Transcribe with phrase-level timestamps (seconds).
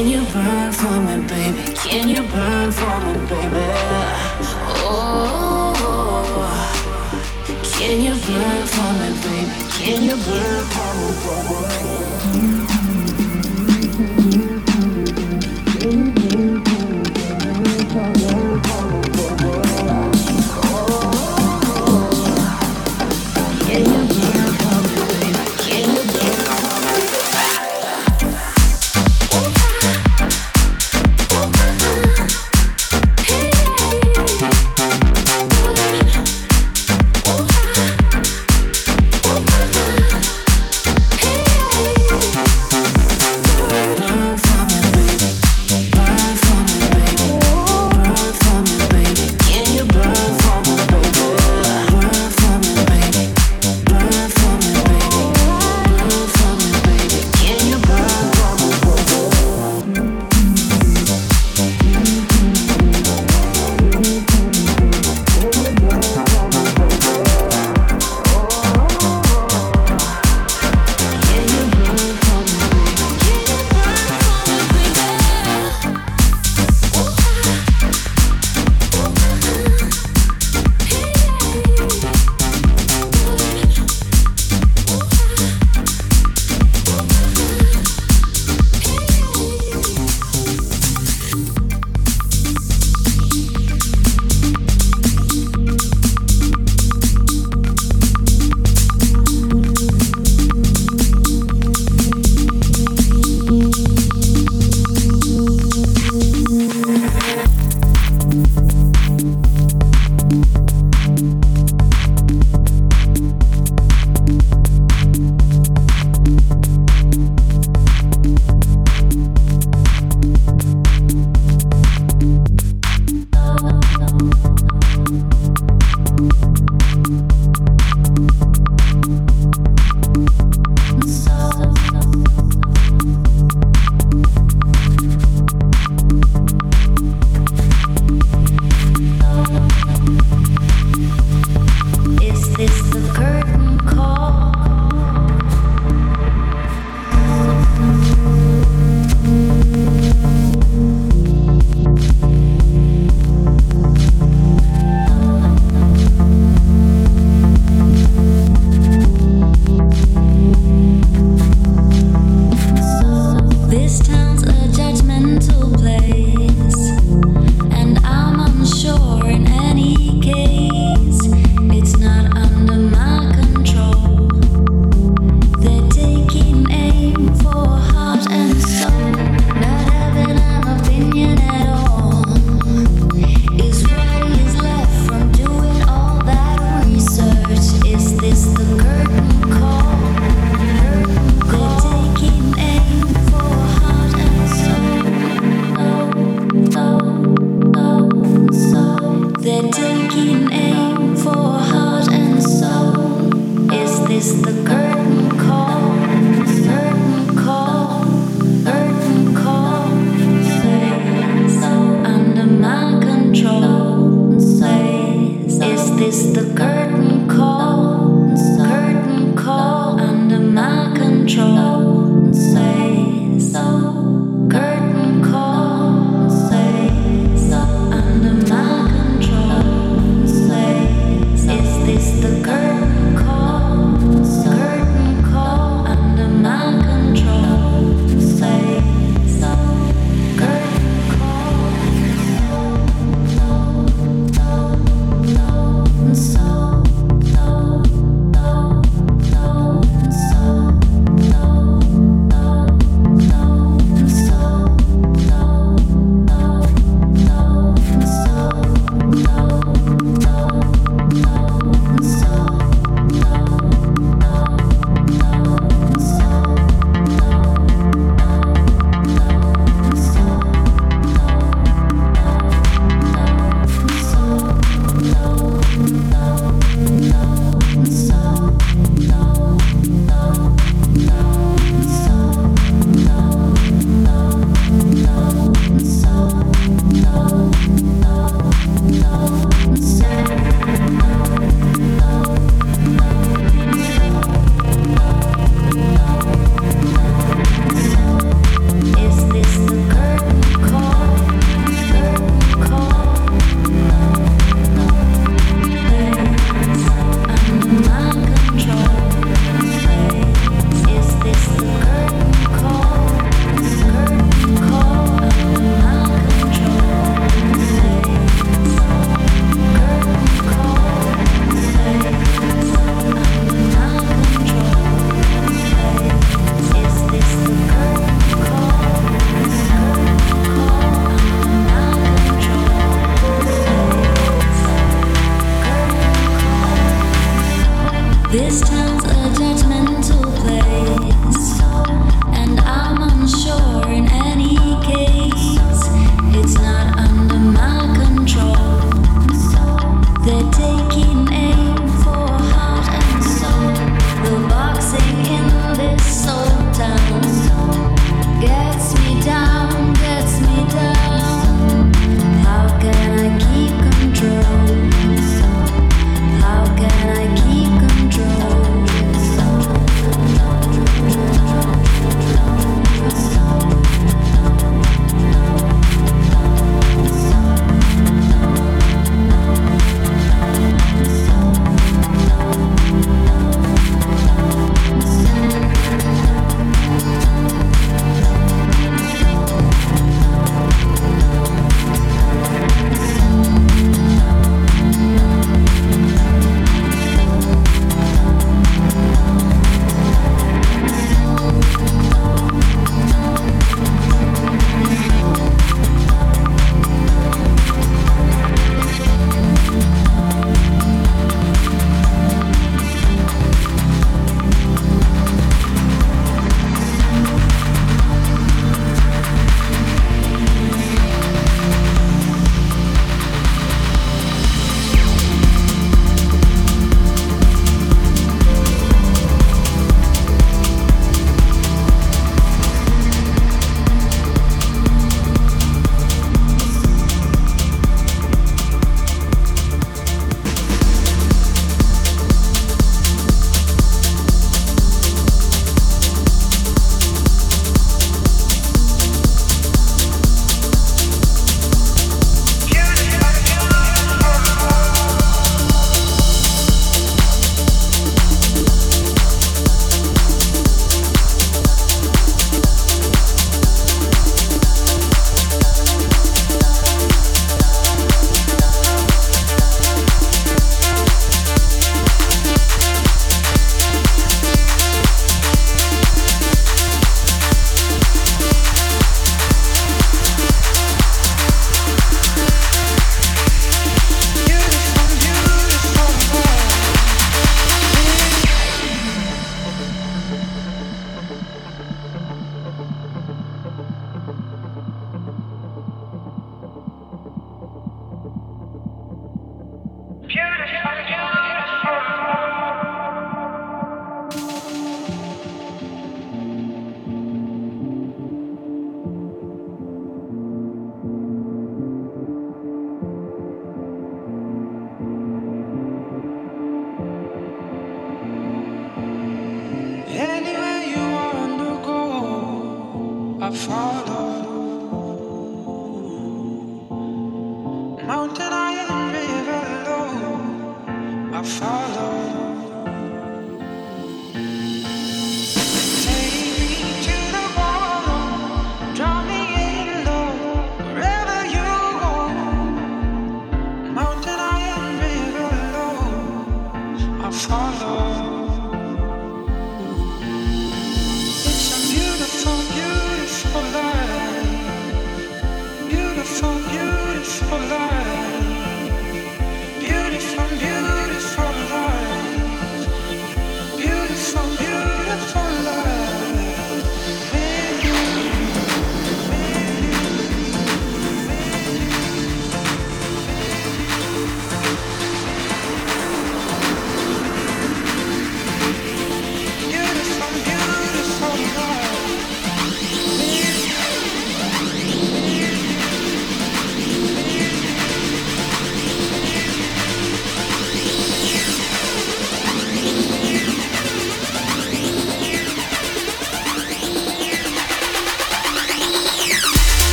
[0.00, 1.74] Can you burn for me, baby?
[1.74, 3.66] Can you burn for me, baby?
[4.82, 5.74] Oh,
[7.74, 9.52] can you burn for me, baby?
[9.76, 11.08] Can you burn for me,
[12.32, 12.49] baby?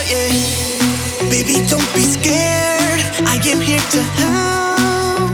[0.00, 3.00] Baby, don't be scared.
[3.26, 5.30] I am here to help.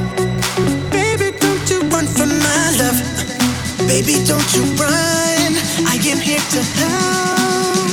[0.91, 2.99] Baby, don't you run from my love.
[3.87, 5.53] Baby, don't you run.
[5.87, 7.91] I am here to help.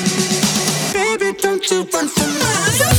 [0.93, 2.92] Baby, don't you run from my love.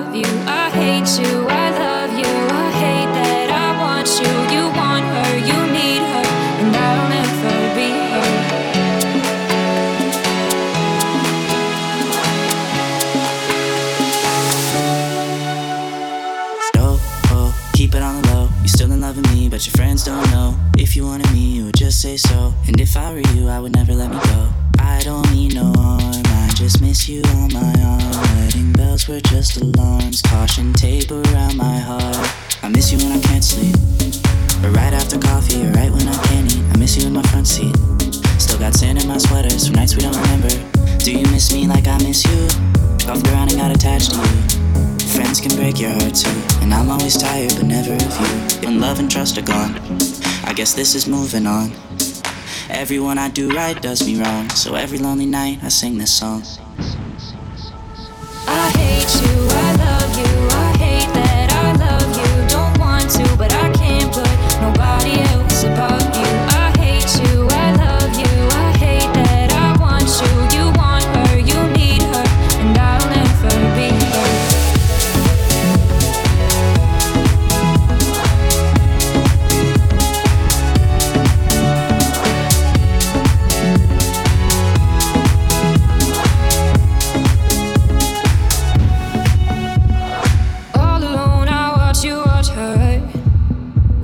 [0.00, 2.32] love you, I hate you, I love you,
[2.62, 4.32] I hate that I want you.
[4.54, 6.26] You want her, you need her,
[6.60, 8.28] and I'll never be her.
[16.74, 16.98] no,
[17.32, 18.48] oh, keep it on the low.
[18.60, 20.56] You're still in love with me, but your friends don't know.
[20.76, 22.52] If you wanted me, you would just say so.
[22.66, 23.25] And if I read.
[50.74, 51.70] This is moving on.
[52.68, 56.42] Everyone I do right does me wrong, so every lonely night I sing this song.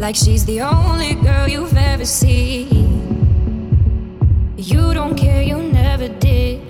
[0.03, 2.66] Like she's the only girl you've ever seen.
[4.57, 6.61] You don't care, you never did.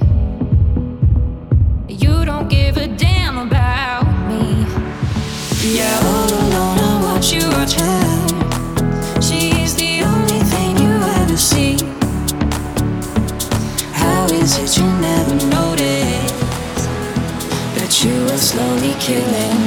[1.88, 4.66] You don't give a damn about me.
[5.62, 8.02] Yeah, all alone, I watch you watch her.
[9.22, 11.78] She's the only thing you ever see.
[13.94, 16.84] How is it you never notice
[17.76, 19.61] that you are slowly killing